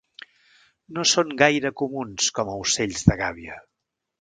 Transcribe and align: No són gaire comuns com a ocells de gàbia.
No 0.95 1.03
són 1.09 1.35
gaire 1.41 1.73
comuns 1.83 2.33
com 2.39 2.53
a 2.55 2.59
ocells 2.65 3.07
de 3.11 3.19
gàbia. 3.25 3.63